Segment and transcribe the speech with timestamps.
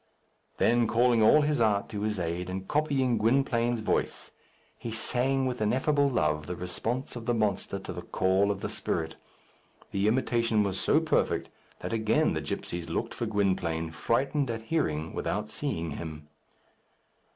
[0.57, 4.31] Then calling all his art to his aid, and copying Gwynplaine's voice,
[4.79, 8.67] he sang with ineffable love the response of the monster to the call of the
[8.69, 9.15] spirit.
[9.91, 11.51] The imitation was so perfect
[11.81, 16.27] that again the gipsies looked for Gwynplaine, frightened at hearing without seeing him.